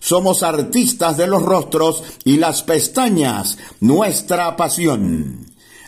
[0.00, 5.46] somos artistas de los rostros y las pestañas, nuestra pasión.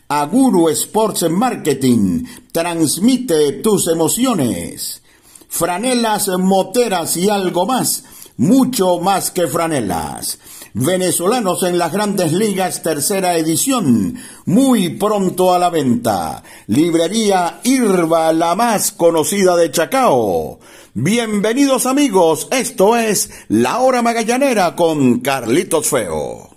[0.09, 5.03] Aguru Sports Marketing transmite tus emociones.
[5.49, 8.05] Franelas, moteras y algo más,
[8.37, 10.39] mucho más que franelas.
[10.73, 16.45] Venezolanos en las grandes ligas, tercera edición, muy pronto a la venta.
[16.69, 20.61] Librería Irva, la más conocida de Chacao.
[20.95, 26.51] Bienvenidos amigos, esto es La Hora Magallanera con Carlitos Feo.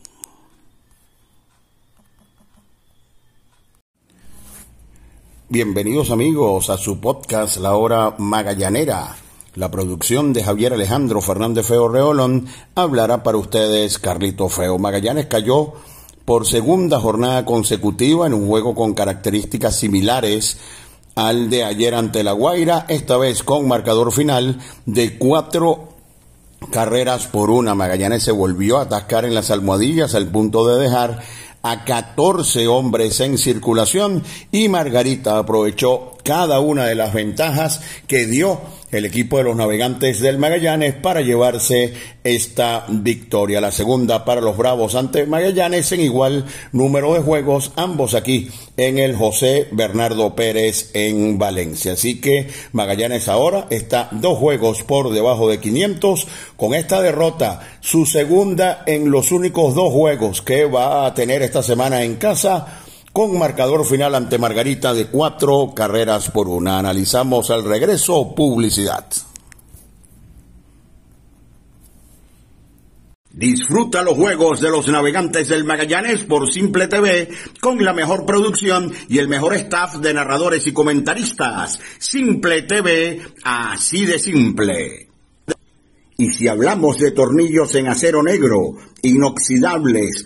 [5.50, 9.23] Bienvenidos amigos a su podcast La Hora Magallanera.
[9.56, 14.80] La producción de Javier Alejandro Fernández Feo Reolón hablará para ustedes Carlitos Feo.
[14.80, 15.74] Magallanes cayó
[16.26, 20.58] por segunda jornada consecutiva en un juego con características similares
[21.14, 25.90] al de ayer ante La Guaira, esta vez con marcador final de cuatro
[26.72, 27.76] carreras por una.
[27.76, 31.22] Magallanes se volvió a atascar en las almohadillas al punto de dejar
[31.62, 38.60] a 14 hombres en circulación y Margarita aprovechó cada una de las ventajas que dio
[38.94, 41.94] el equipo de los navegantes del Magallanes para llevarse
[42.24, 43.60] esta victoria.
[43.60, 48.98] La segunda para los Bravos ante Magallanes en igual número de juegos, ambos aquí en
[48.98, 51.94] el José Bernardo Pérez en Valencia.
[51.94, 58.06] Así que Magallanes ahora está dos juegos por debajo de 500 con esta derrota, su
[58.06, 62.83] segunda en los únicos dos juegos que va a tener esta semana en casa
[63.14, 66.80] con marcador final ante Margarita de cuatro carreras por una.
[66.80, 69.06] Analizamos al regreso publicidad.
[73.32, 77.30] Disfruta los juegos de los navegantes del Magallanes por Simple TV
[77.62, 81.80] con la mejor producción y el mejor staff de narradores y comentaristas.
[82.00, 85.10] Simple TV, así de simple.
[86.18, 90.26] Y si hablamos de tornillos en acero negro, inoxidables,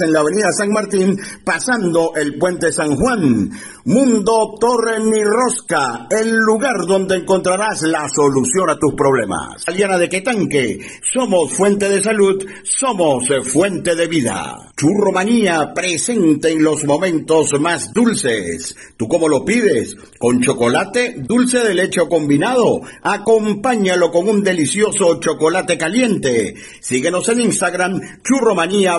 [0.00, 3.50] en la avenida San Martín, pasando el puente San Juan.
[3.84, 9.62] Mundo Torre Ni Rosca, el lugar donde encontrarás la solución a tus problemas.
[9.66, 14.72] Aliana de Quetanque, somos fuente de salud, somos fuente de vida.
[14.76, 18.74] Churromanía presente en los momentos más dulces.
[18.96, 19.96] ¿Tú cómo lo pides?
[20.18, 22.80] ¿Con chocolate, dulce de leche o combinado?
[23.02, 26.54] Acompáñalo con un delicioso chocolate caliente.
[26.80, 28.98] Síguenos en Instagram, Churromanía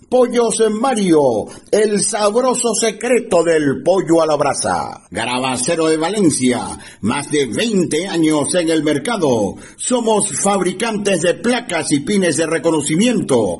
[0.11, 5.03] Pollos Mario, el sabroso secreto del pollo a la brasa.
[5.09, 9.55] Grabacero de Valencia, más de 20 años en el mercado.
[9.77, 13.59] Somos fabricantes de placas y pines de reconocimiento,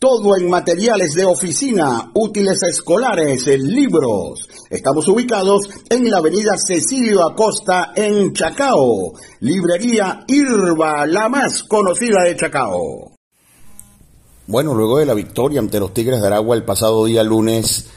[0.00, 4.48] Todo en materiales de oficina, útiles escolares, libros.
[4.70, 9.12] Estamos ubicados en la avenida Cecilio Acosta en Chacao.
[9.40, 13.12] Librería Irba, la más conocida de Chacao.
[14.46, 17.90] Bueno, luego de la victoria ante los Tigres de Aragua el pasado día lunes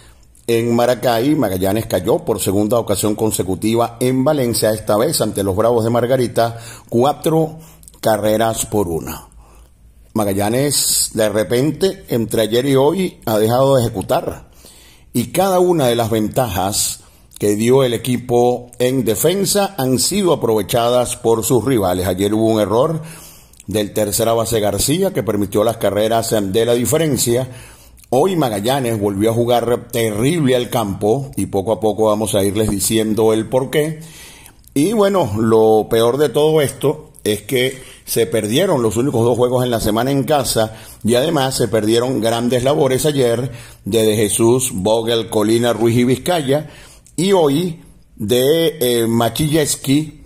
[0.46, 5.86] en Maracay, Magallanes cayó por segunda ocasión consecutiva en Valencia, esta vez ante los Bravos
[5.86, 6.58] de Margarita,
[6.90, 7.60] cuatro
[8.02, 9.33] carreras por una.
[10.14, 14.52] Magallanes de repente entre ayer y hoy ha dejado de ejecutar
[15.12, 17.00] y cada una de las ventajas
[17.40, 22.08] que dio el equipo en defensa han sido aprovechadas por sus rivales.
[22.08, 23.02] Ayer hubo un error
[23.66, 27.50] del tercera base García que permitió las carreras de la diferencia.
[28.10, 32.70] Hoy Magallanes volvió a jugar terrible al campo y poco a poco vamos a irles
[32.70, 34.00] diciendo el por qué.
[34.76, 39.64] Y bueno, lo peor de todo esto es que se perdieron los únicos dos juegos
[39.64, 43.52] en la semana en casa y además se perdieron grandes labores ayer
[43.86, 46.70] de, de Jesús, Vogel, Colina, Ruiz y Vizcaya
[47.16, 47.82] y hoy
[48.16, 49.08] de eh,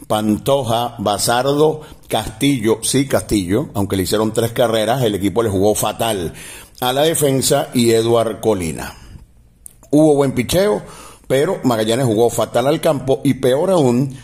[0.08, 6.34] Pantoja, Basardo, Castillo, sí Castillo, aunque le hicieron tres carreras, el equipo le jugó fatal
[6.80, 8.96] a la defensa y Eduard Colina.
[9.92, 10.82] Hubo buen picheo,
[11.28, 14.16] pero Magallanes jugó fatal al campo y peor aún,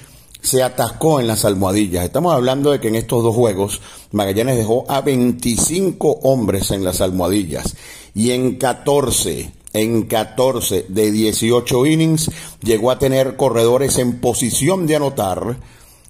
[0.44, 2.04] se atascó en las almohadillas.
[2.04, 3.82] Estamos hablando de que en estos dos juegos
[4.12, 7.76] Magallanes dejó a 25 hombres en las almohadillas
[8.14, 12.30] y en 14, en 14 de 18 innings
[12.62, 15.58] llegó a tener corredores en posición de anotar.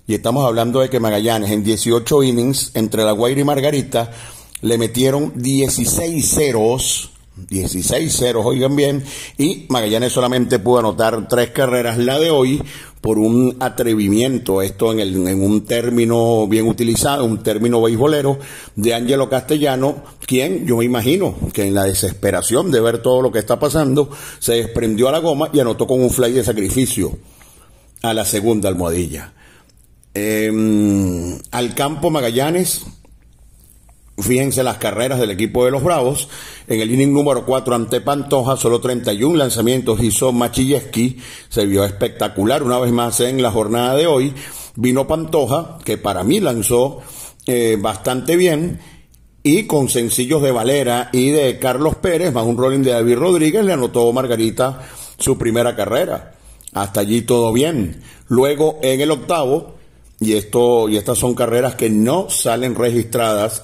[0.07, 4.11] Y estamos hablando de que Magallanes en 18 innings entre La Guaira y Margarita
[4.61, 9.03] le metieron 16 ceros 16 ceros, oigan bien,
[9.37, 12.61] y Magallanes solamente pudo anotar tres carreras, la de hoy,
[13.01, 18.37] por un atrevimiento, esto en, el, en un término bien utilizado, un término beisbolero,
[18.75, 23.31] de Ángelo Castellano, quien yo me imagino que en la desesperación de ver todo lo
[23.31, 24.09] que está pasando,
[24.39, 27.17] se desprendió a la goma y anotó con un fly de sacrificio
[28.03, 29.33] a la segunda almohadilla.
[30.13, 32.83] Em, al campo Magallanes,
[34.17, 36.29] Fíjense las carreras del equipo de los Bravos.
[36.67, 41.17] En el inning número 4 ante Pantoja, solo 31 lanzamientos hizo Machilleski.
[41.50, 44.34] Se vio espectacular una vez más en la jornada de hoy.
[44.75, 47.01] Vino Pantoja, que para mí lanzó
[47.48, 48.79] eh, bastante bien.
[49.41, 53.65] Y con sencillos de Valera y de Carlos Pérez, más un rolling de David Rodríguez,
[53.65, 56.36] le anotó Margarita su primera carrera.
[56.74, 58.01] Hasta allí todo bien.
[58.27, 59.74] Luego en el octavo,
[60.20, 63.63] y esto, y estas son carreras que no salen registradas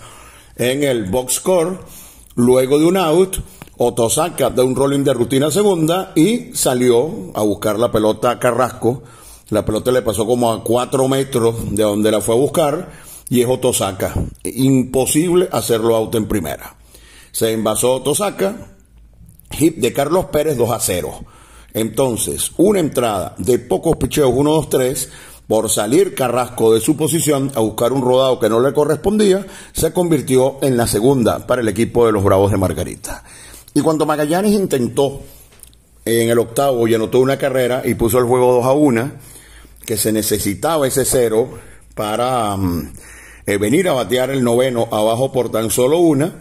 [0.60, 1.80] en el box score,
[2.36, 3.38] luego de un out,
[3.78, 9.02] Otosaka de un rolling de rutina segunda y salió a buscar la pelota a Carrasco.
[9.52, 12.92] La pelota le pasó como a cuatro metros de donde la fue a buscar
[13.30, 14.14] y es Otosaka.
[14.44, 16.76] Imposible hacerlo out en primera.
[17.32, 18.76] Se envasó Otosaka,
[19.52, 21.26] hit de Carlos Pérez 2 a 0.
[21.74, 25.10] Entonces, una entrada de pocos picheos 1, 2, 3
[25.50, 29.92] por salir Carrasco de su posición a buscar un rodado que no le correspondía, se
[29.92, 33.24] convirtió en la segunda para el equipo de los Bravos de Margarita.
[33.74, 35.22] Y cuando Magallanes intentó
[36.06, 39.12] en el octavo y anotó una carrera y puso el juego 2 a 1,
[39.88, 41.50] que se necesitaba ese cero
[41.96, 42.94] para mm,
[43.48, 46.36] eh, venir a batear el noveno abajo por tan solo una,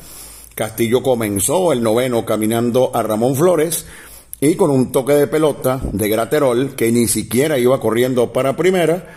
[0.54, 3.86] Castillo comenzó el noveno caminando a Ramón Flores,
[4.40, 9.08] y con un toque de pelota de Graterol que ni siquiera iba corriendo para primera,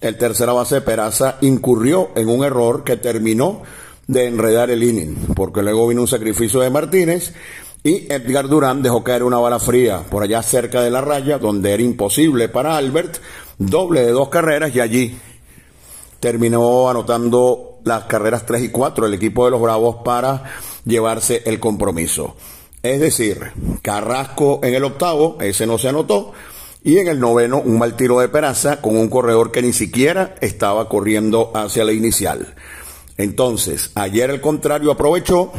[0.00, 3.62] el tercera base Peraza incurrió en un error que terminó
[4.06, 7.34] de enredar el inning, porque luego vino un sacrificio de Martínez
[7.82, 11.72] y Edgar Durán dejó caer una bala fría por allá cerca de la raya, donde
[11.72, 13.18] era imposible para Albert,
[13.58, 15.18] doble de dos carreras y allí
[16.18, 20.44] terminó anotando las carreras 3 y 4 el equipo de los Bravos para
[20.84, 22.36] llevarse el compromiso.
[22.82, 26.32] Es decir, Carrasco en el octavo, ese no se anotó,
[26.82, 30.34] y en el noveno un mal tiro de Peraza con un corredor que ni siquiera
[30.40, 32.54] estaba corriendo hacia la inicial.
[33.18, 35.52] Entonces, ayer el contrario aprovechó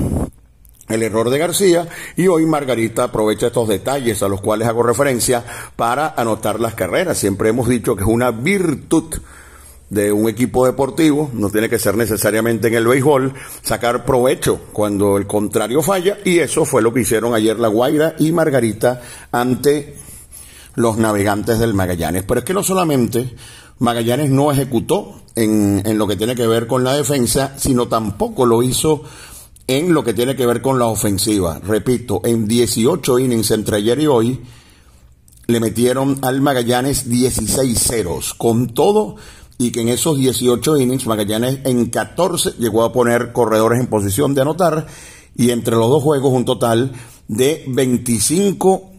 [0.90, 5.44] el error de García y hoy Margarita aprovecha estos detalles a los cuales hago referencia
[5.76, 7.20] para anotar las carreras.
[7.20, 9.14] Siempre hemos dicho que es una virtud
[9.92, 15.18] de un equipo deportivo, no tiene que ser necesariamente en el béisbol, sacar provecho cuando
[15.18, 19.02] el contrario falla, y eso fue lo que hicieron ayer La Guaira y Margarita
[19.34, 19.98] ante
[20.76, 22.24] los navegantes del Magallanes.
[22.24, 23.36] Pero es que no solamente
[23.80, 28.46] Magallanes no ejecutó en, en lo que tiene que ver con la defensa, sino tampoco
[28.46, 29.04] lo hizo
[29.68, 31.60] en lo que tiene que ver con la ofensiva.
[31.60, 34.42] Repito, en 18 innings entre ayer y hoy,
[35.48, 38.34] le metieron al Magallanes 16 ceros.
[38.34, 39.18] Con todo,
[39.62, 44.34] y que en esos 18 innings Magallanes en 14 llegó a poner corredores en posición
[44.34, 44.88] de anotar
[45.36, 46.92] y entre los dos juegos un total
[47.28, 48.90] de 25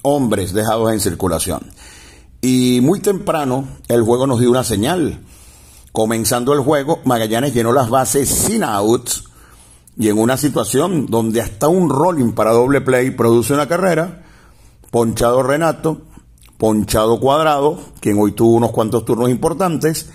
[0.00, 1.60] hombres dejados en circulación.
[2.40, 5.20] Y muy temprano el juego nos dio una señal.
[5.92, 9.24] Comenzando el juego, Magallanes llenó las bases sin outs
[9.98, 14.24] y en una situación donde hasta un rolling para doble play produce una carrera,
[14.90, 16.00] ponchado Renato,
[16.58, 20.10] Ponchado Cuadrado, quien hoy tuvo unos cuantos turnos importantes,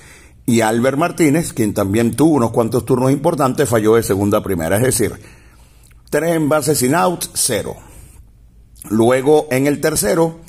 [0.46, 4.76] y Albert Martínez, quien también tuvo unos cuantos turnos importantes, falló de segunda a primera.
[4.76, 5.14] Es decir,
[6.10, 7.78] tres envases sin out, cero.
[8.90, 10.42] Luego en el tercero,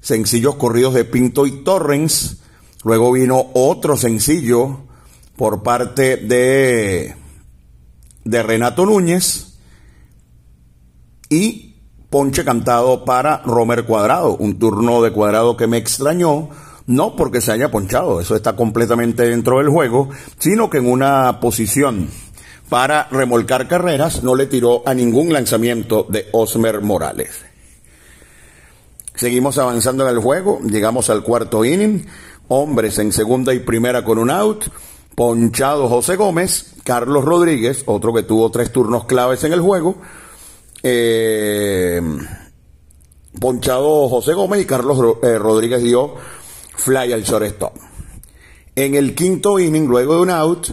[0.00, 2.38] sencillos corridos de Pinto y Torrens.
[2.82, 4.86] Luego vino otro sencillo
[5.36, 7.14] por parte de,
[8.24, 9.58] de Renato Núñez.
[11.28, 11.65] Y
[12.10, 16.48] ponche cantado para Romer Cuadrado, un turno de cuadrado que me extrañó,
[16.86, 20.08] no porque se haya ponchado, eso está completamente dentro del juego,
[20.38, 22.08] sino que en una posición
[22.68, 27.44] para remolcar carreras no le tiró a ningún lanzamiento de Osmer Morales.
[29.14, 32.06] Seguimos avanzando en el juego, llegamos al cuarto inning,
[32.48, 34.66] hombres en segunda y primera con un out,
[35.14, 39.96] ponchado José Gómez, Carlos Rodríguez, otro que tuvo tres turnos claves en el juego,
[40.88, 42.00] eh,
[43.40, 46.14] ponchado José Gómez y Carlos eh, Rodríguez dio
[46.76, 47.74] fly al shortstop.
[48.76, 50.68] En el quinto inning, luego de un out,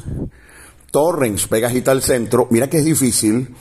[0.91, 2.47] Torrens pega al centro.
[2.51, 3.55] Mira que es difícil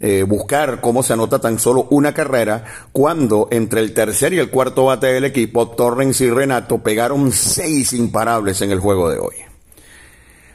[0.00, 4.50] eh, buscar cómo se anota tan solo una carrera cuando entre el tercer y el
[4.50, 9.34] cuarto bate del equipo, Torrens y Renato pegaron seis imparables en el juego de hoy.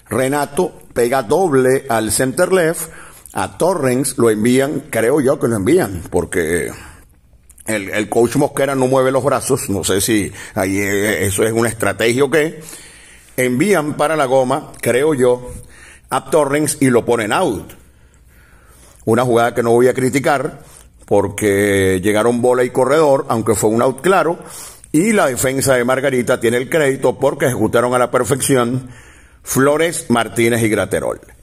[0.10, 2.90] Renato pega doble al center left
[3.38, 6.72] A Torrens lo envían, creo yo que lo envían, porque
[7.68, 11.52] el, el, coach Mosquera no mueve los brazos, no sé si ahí eh, eso es
[11.52, 12.62] una estrategia o qué.
[13.38, 15.52] Envían para la goma, creo yo,
[16.10, 17.74] a Torrens y lo ponen out.
[19.06, 20.64] Una jugada que no voy a criticar
[21.06, 24.40] porque llegaron bola y corredor, aunque fue un out claro,
[24.92, 28.90] y la defensa de Margarita tiene el crédito porque ejecutaron a la perfección
[29.44, 31.37] Flores, Martínez y Graterol.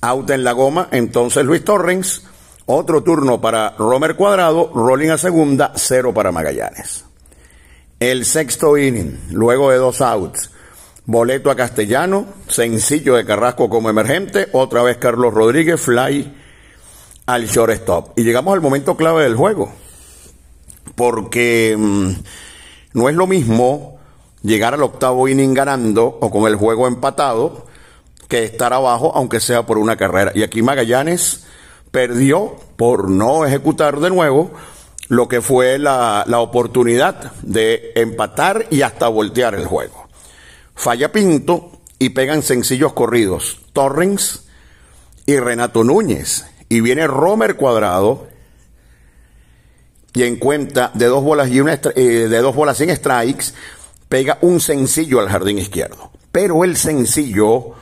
[0.00, 2.22] Out en la goma, entonces Luis Torrens,
[2.66, 7.04] otro turno para Romer Cuadrado, rolling a segunda, cero para Magallanes.
[7.98, 10.50] El sexto inning, luego de dos outs,
[11.04, 16.32] boleto a Castellano, sencillo de Carrasco como emergente, otra vez Carlos Rodríguez, fly
[17.26, 18.16] al shortstop.
[18.18, 19.72] Y llegamos al momento clave del juego,
[20.94, 22.10] porque mm,
[22.92, 23.98] no es lo mismo
[24.42, 27.67] llegar al octavo inning ganando o con el juego empatado
[28.28, 30.32] que estar abajo, aunque sea por una carrera.
[30.34, 31.44] Y aquí Magallanes
[31.90, 34.50] perdió por no ejecutar de nuevo
[35.08, 40.06] lo que fue la, la oportunidad de empatar y hasta voltear el juego.
[40.74, 43.60] Falla Pinto y pegan sencillos corridos.
[43.72, 44.44] Torrens
[45.26, 46.44] y Renato Núñez.
[46.68, 48.28] Y viene Romer Cuadrado
[50.14, 53.52] y en cuenta de dos bolas y una eh, de dos bolas sin strikes
[54.08, 56.10] pega un sencillo al jardín izquierdo.
[56.32, 57.74] Pero el sencillo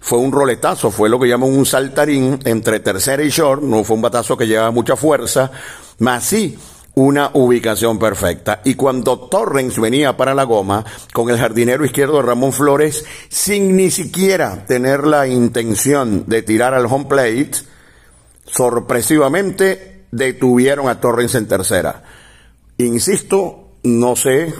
[0.00, 3.96] fue un roletazo, fue lo que llaman un saltarín entre tercera y short, no fue
[3.96, 5.50] un batazo que llevaba mucha fuerza,
[5.98, 6.58] más sí
[6.94, 8.60] una ubicación perfecta.
[8.64, 13.90] Y cuando Torrens venía para la goma con el jardinero izquierdo Ramón Flores, sin ni
[13.90, 17.52] siquiera tener la intención de tirar al home plate,
[18.44, 22.02] sorpresivamente detuvieron a Torrens en tercera.
[22.78, 24.52] Insisto, no sé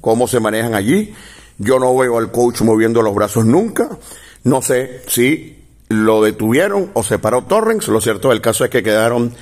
[0.00, 1.14] cómo se manejan allí.
[1.58, 3.88] Yo no veo al coach moviendo los brazos nunca.
[4.44, 7.88] No sé si lo detuvieron o se paró Torrens.
[7.88, 9.34] Lo cierto del caso es que quedaron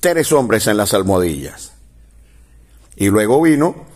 [0.00, 1.72] tres hombres en las almohadillas.
[2.96, 3.86] Y luego vino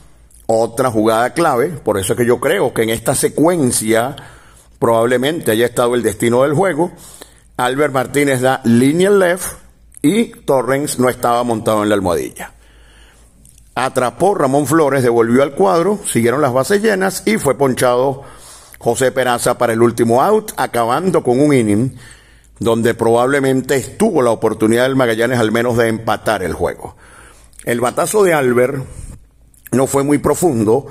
[0.46, 4.14] otra jugada clave, por eso es que yo creo que en esta secuencia
[4.78, 6.92] probablemente haya estado el destino del juego.
[7.56, 9.46] Albert Martínez da línea left
[10.02, 12.52] y Torrens no estaba montado en la almohadilla.
[13.74, 18.24] Atrapó Ramón Flores, devolvió al cuadro, siguieron las bases llenas y fue ponchado
[18.78, 21.96] José Peraza para el último out, acabando con un inning
[22.58, 26.96] donde probablemente estuvo la oportunidad del Magallanes al menos de empatar el juego.
[27.64, 28.84] El batazo de Albert
[29.72, 30.86] no fue muy profundo,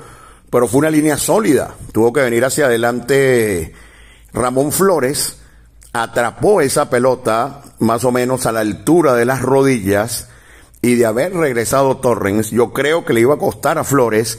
[0.50, 1.74] pero fue una línea sólida.
[1.92, 3.72] Tuvo que venir hacia adelante
[4.32, 5.38] Ramón Flores,
[5.92, 10.28] atrapó esa pelota más o menos a la altura de las rodillas
[10.82, 14.38] y de haber regresado Torrens, yo creo que le iba a costar a Flores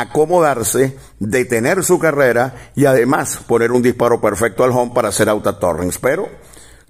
[0.00, 5.46] acomodarse, detener su carrera y además poner un disparo perfecto al home para hacer out
[5.46, 5.98] a Torrens.
[5.98, 6.28] Pero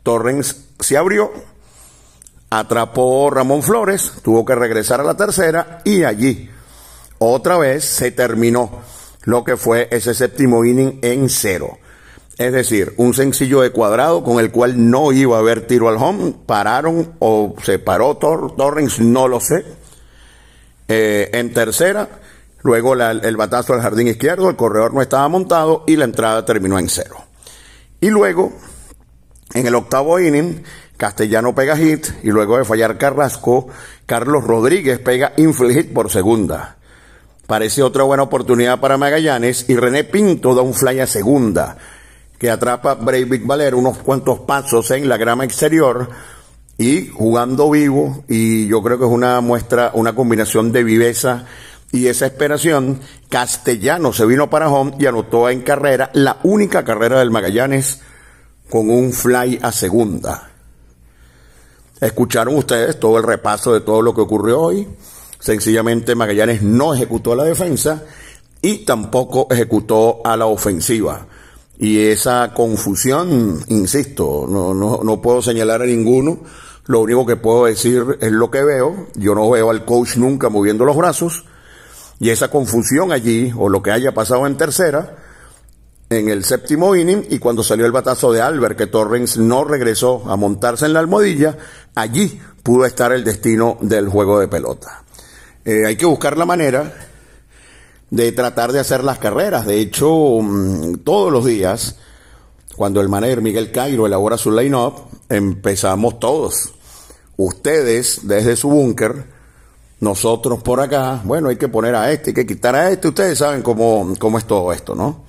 [0.03, 1.33] Torrens se abrió,
[2.51, 6.51] atrapó Ramón Flores, tuvo que regresar a la tercera y allí
[7.19, 8.71] otra vez se terminó
[9.23, 11.79] lo que fue ese séptimo inning en cero.
[12.39, 15.97] Es decir, un sencillo de cuadrado con el cual no iba a haber tiro al
[15.97, 16.35] home.
[16.47, 19.65] Pararon o se paró Torrens, no lo sé.
[20.87, 22.09] Eh, en tercera,
[22.69, 26.79] Luego el batazo al jardín izquierdo, el corredor no estaba montado y la entrada terminó
[26.79, 27.17] en cero.
[27.99, 28.53] Y luego,
[29.55, 30.63] en el octavo inning,
[30.99, 33.69] Castellano pega hit y luego de fallar Carrasco,
[34.05, 36.77] Carlos Rodríguez pega infield hit por segunda.
[37.47, 41.79] Parece otra buena oportunidad para Magallanes y René Pinto da un fly a segunda
[42.39, 46.11] que atrapa a Breivik Valer unos cuantos pasos en la grama exterior
[46.77, 51.47] y jugando vivo y yo creo que es una muestra, una combinación de viveza
[51.91, 57.19] y esa esperación, Castellano se vino para home y anotó en carrera la única carrera
[57.19, 58.01] del Magallanes
[58.69, 60.51] con un fly a segunda.
[62.01, 64.87] Escucharon ustedes todo el repaso de todo lo que ocurrió hoy.
[65.41, 68.03] Sencillamente Magallanes no ejecutó la defensa
[68.61, 71.27] y tampoco ejecutó a la ofensiva.
[71.79, 76.41] Y esa confusión, insisto, no, no, no puedo señalar a ninguno.
[76.87, 79.07] Lo único que puedo decir es lo que veo.
[79.15, 81.45] Yo no veo al coach nunca moviendo los brazos
[82.21, 85.17] y esa confusión allí, o lo que haya pasado en tercera,
[86.11, 90.25] en el séptimo inning, y cuando salió el batazo de Albert, que Torrens no regresó
[90.29, 91.57] a montarse en la almohadilla,
[91.95, 95.05] allí pudo estar el destino del juego de pelota.
[95.65, 96.93] Eh, hay que buscar la manera
[98.11, 99.67] de tratar de hacer las carreras.
[99.67, 101.97] De hecho, mm, todos los días,
[102.77, 104.95] cuando el manager Miguel Cairo elabora su line-up,
[105.29, 106.73] empezamos todos.
[107.37, 109.27] Ustedes, desde su búnker,
[110.01, 113.39] nosotros por acá, bueno, hay que poner a este, hay que quitar a este, ustedes
[113.39, 115.25] saben cómo, cómo es todo esto, ¿no?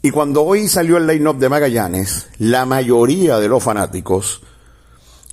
[0.00, 4.42] Y cuando hoy salió el line-up de Magallanes, la mayoría de los fanáticos,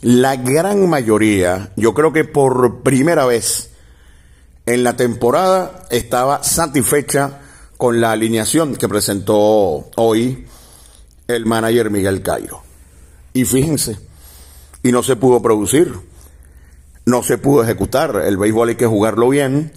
[0.02, 3.72] la gran mayoría, yo creo que por primera vez
[4.66, 7.40] en la temporada estaba satisfecha
[7.78, 10.46] con la alineación que presentó hoy
[11.28, 12.62] el manager Miguel Cairo.
[13.34, 13.98] Y fíjense,
[14.84, 15.94] y no se pudo producir,
[17.10, 18.22] no se pudo ejecutar.
[18.26, 19.72] El béisbol hay que jugarlo bien.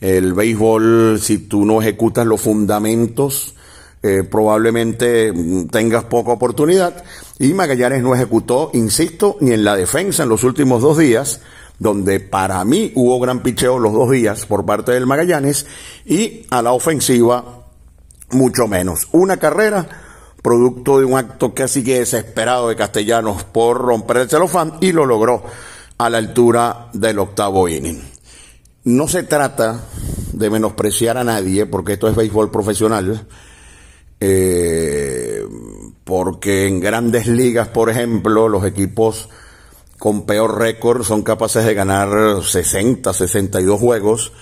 [0.00, 3.54] El béisbol, si tú no ejecutas los fundamentos,
[4.02, 7.02] eh, probablemente mm, tengas poca oportunidad.
[7.38, 11.40] Y Magallanes no ejecutó, insisto, ni en la defensa en los últimos dos días,
[11.78, 15.66] donde para mí hubo gran picheo los dos días por parte del Magallanes,
[16.04, 17.64] y a la ofensiva
[18.30, 19.08] mucho menos.
[19.12, 19.88] Una carrera,
[20.42, 25.06] producto de un acto casi que desesperado de Castellanos por romper el celofán, y lo
[25.06, 25.44] logró
[25.98, 28.02] a la altura del octavo inning.
[28.84, 29.80] No se trata
[30.32, 33.26] de menospreciar a nadie, porque esto es béisbol profesional,
[34.20, 35.42] eh,
[36.04, 39.28] porque en grandes ligas, por ejemplo, los equipos
[39.98, 44.32] con peor récord son capaces de ganar 60, 62 juegos.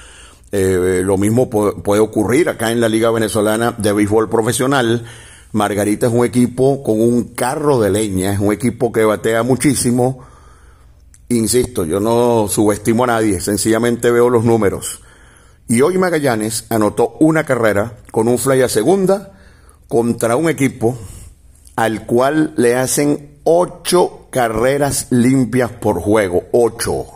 [0.50, 5.04] Eh, lo mismo puede ocurrir acá en la Liga Venezolana de Béisbol Profesional.
[5.52, 10.31] Margarita es un equipo con un carro de leña, es un equipo que batea muchísimo.
[11.32, 15.00] Insisto, yo no subestimo a nadie, sencillamente veo los números.
[15.66, 19.32] Y hoy Magallanes anotó una carrera con un fly a segunda
[19.88, 20.98] contra un equipo
[21.74, 27.06] al cual le hacen ocho carreras limpias por juego, ocho.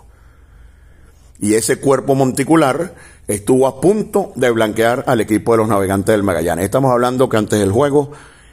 [1.38, 2.94] Y ese cuerpo monticular
[3.28, 6.64] estuvo a punto de blanquear al equipo de los navegantes del Magallanes.
[6.64, 8.12] Estamos hablando que antes del juego,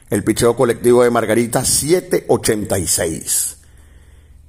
[0.10, 3.56] el picheo colectivo de Margarita 7.86.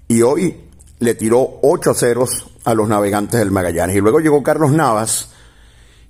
[0.08, 0.63] Y hoy
[0.98, 3.96] le tiró 8 ceros a los navegantes del Magallanes.
[3.96, 5.30] Y luego llegó Carlos Navas,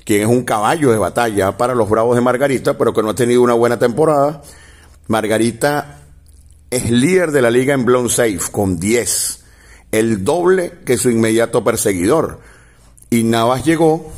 [0.04, 3.14] quien es un caballo de batalla para los Bravos de Margarita, pero que no ha
[3.14, 4.42] tenido una buena temporada.
[5.08, 6.00] Margarita
[6.70, 9.44] es líder de la liga en blown safe con 10,
[9.92, 12.40] el doble que su inmediato perseguidor.
[13.10, 14.12] Y Navas llegó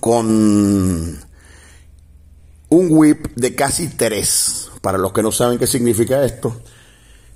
[0.00, 1.20] con
[2.68, 4.70] un whip de casi 3.
[4.80, 6.60] Para los que no saben qué significa esto,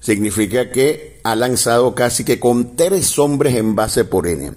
[0.01, 4.57] significa que ha lanzado casi que con tres hombres en base por inning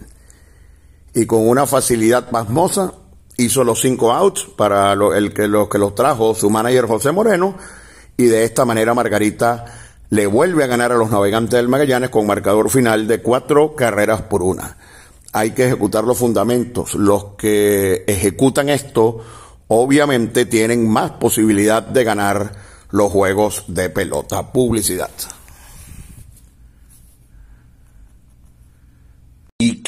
[1.15, 2.93] y con una facilidad pasmosa
[3.37, 7.55] hizo los cinco outs para el que, los que los trajo su manager José Moreno
[8.17, 9.65] y de esta manera Margarita
[10.09, 14.21] le vuelve a ganar a los navegantes del Magallanes con marcador final de cuatro carreras
[14.23, 14.77] por una.
[15.33, 16.95] Hay que ejecutar los fundamentos.
[16.95, 19.23] Los que ejecutan esto
[19.67, 22.51] obviamente tienen más posibilidad de ganar
[22.89, 24.51] los juegos de pelota.
[24.51, 25.11] Publicidad.
[29.61, 29.78] Y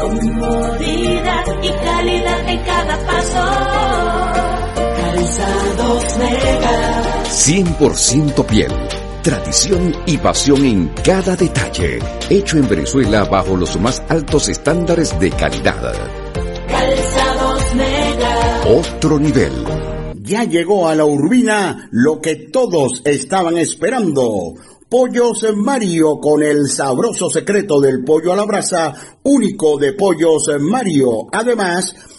[0.00, 3.44] Comodidad y calidad en cada paso.
[4.96, 7.24] Calzados Mega.
[7.24, 8.72] 100% piel.
[9.22, 11.98] Tradición y pasión en cada detalle.
[12.30, 15.92] Hecho en Venezuela bajo los más altos estándares de calidad.
[16.68, 18.60] Calzados Mega.
[18.68, 19.52] Otro nivel.
[20.22, 24.54] Ya llegó a la urbina lo que todos estaban esperando
[24.88, 31.26] Pollos Mario con el sabroso secreto del pollo a la brasa, único de Pollos Mario.
[31.30, 31.94] Además,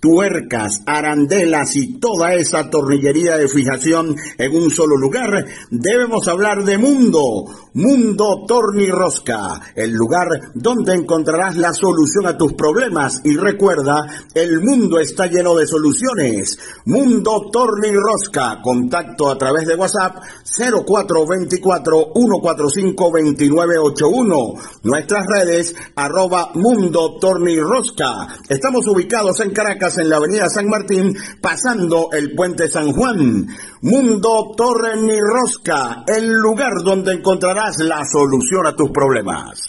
[0.00, 6.78] tuercas, arandelas y toda esa tornillería de fijación en un solo lugar, debemos hablar de
[6.78, 14.60] Mundo, Mundo Tornirrosca, el lugar donde encontrarás la solución a tus problemas y recuerda, el
[14.60, 16.58] mundo está lleno de soluciones.
[16.86, 24.36] Mundo Tornirrosca, contacto a través de WhatsApp 0424 145 2981,
[24.84, 28.28] nuestras redes arroba Mundo Tornirrosca.
[28.48, 33.46] Estamos ubicados en Caracas en la avenida San Martín, pasando el puente San Juan.
[33.82, 39.68] Mundo Torre Ni Rosca, el lugar donde encontrarás la solución a tus problemas.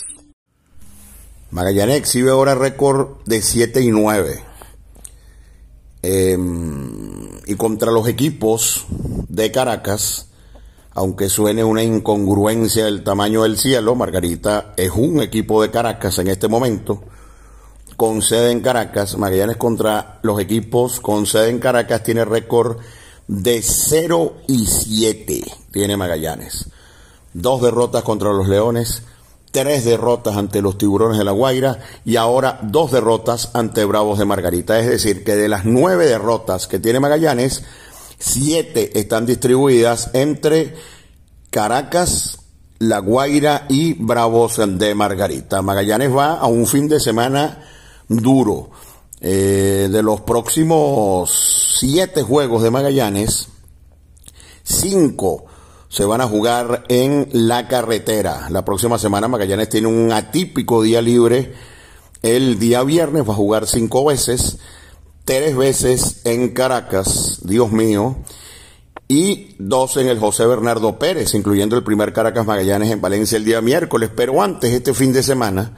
[1.51, 4.43] Magallanes exhibe ahora récord de 7 y 9.
[6.03, 8.85] Em, y contra los equipos
[9.27, 10.29] de Caracas,
[10.91, 16.27] aunque suene una incongruencia del tamaño del cielo, Margarita es un equipo de Caracas en
[16.27, 17.03] este momento
[18.01, 19.15] con sede en Caracas.
[19.15, 22.77] Magallanes contra los equipos con sede en Caracas tiene récord
[23.27, 25.43] de 0 y 7.
[25.71, 26.65] Tiene Magallanes.
[27.31, 29.03] Dos derrotas contra los Leones,
[29.51, 34.25] tres derrotas ante los Tiburones de la Guaira y ahora dos derrotas ante Bravos de
[34.25, 34.79] Margarita.
[34.79, 37.63] Es decir, que de las nueve derrotas que tiene Magallanes,
[38.17, 40.73] siete están distribuidas entre
[41.51, 42.39] Caracas,
[42.79, 45.61] La Guaira y Bravos de Margarita.
[45.61, 47.59] Magallanes va a un fin de semana
[48.17, 48.71] duro.
[49.23, 53.49] Eh, de los próximos siete juegos de Magallanes,
[54.63, 55.45] cinco
[55.89, 58.49] se van a jugar en la carretera.
[58.49, 61.53] La próxima semana Magallanes tiene un atípico día libre.
[62.23, 64.57] El día viernes va a jugar cinco veces,
[65.25, 68.15] tres veces en Caracas, Dios mío,
[69.07, 73.43] y dos en el José Bernardo Pérez, incluyendo el primer Caracas Magallanes en Valencia el
[73.43, 74.09] día miércoles.
[74.15, 75.75] Pero antes, este fin de semana,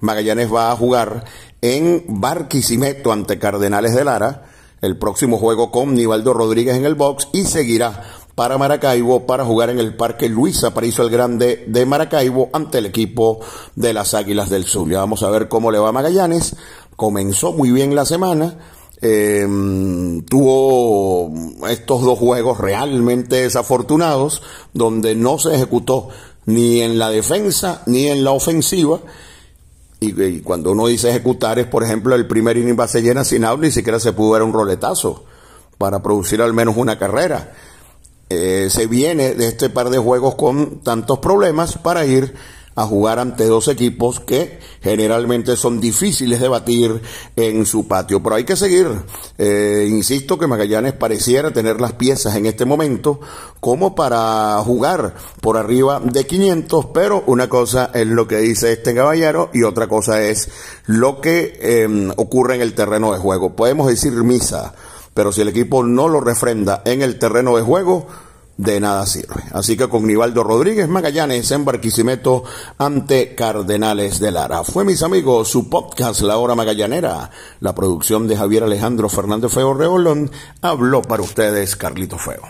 [0.00, 1.24] Magallanes va a jugar
[1.60, 4.44] en Barquisimeto ante Cardenales de Lara,
[4.80, 8.02] el próximo juego con Nivaldo Rodríguez en el box y seguirá
[8.34, 12.86] para Maracaibo para jugar en el Parque Luis Aparicio el Grande de Maracaibo ante el
[12.86, 13.40] equipo
[13.74, 14.88] de las Águilas del Sur.
[14.88, 16.54] Ya vamos a ver cómo le va a Magallanes.
[16.94, 18.56] Comenzó muy bien la semana.
[19.00, 21.32] Em, tuvo
[21.68, 24.42] estos dos juegos realmente desafortunados
[24.72, 26.08] donde no se ejecutó
[26.46, 29.00] ni en la defensa ni en la ofensiva
[30.00, 33.60] y, cuando uno dice ejecutar es, por ejemplo, el primer inning base llena sin out,
[33.60, 35.24] ni siquiera se pudo dar un roletazo
[35.76, 37.52] para producir al menos una carrera.
[38.30, 42.34] Eh, se viene de este par de juegos con tantos problemas para ir
[42.78, 47.02] a jugar ante dos equipos que generalmente son difíciles de batir
[47.34, 48.22] en su patio.
[48.22, 48.86] Pero hay que seguir.
[49.36, 53.18] Eh, insisto que Magallanes pareciera tener las piezas en este momento
[53.58, 58.94] como para jugar por arriba de 500, pero una cosa es lo que dice este
[58.94, 60.48] caballero y otra cosa es
[60.86, 63.56] lo que em, ocurre en el terreno de juego.
[63.56, 64.72] Podemos decir misa,
[65.14, 68.06] pero si el equipo no lo refrenda en el terreno de juego,
[68.58, 69.44] de nada sirve.
[69.52, 72.44] Así que con Nivaldo Rodríguez Magallanes en Barquisimeto
[72.76, 74.64] ante Cardenales de Lara.
[74.64, 77.30] Fue mis amigos su podcast La Hora Magallanera.
[77.60, 82.42] La producción de Javier Alejandro Fernández Feo Reolón habló para ustedes Carlito Feo.